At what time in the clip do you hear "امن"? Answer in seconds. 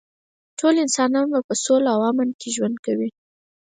2.09-2.29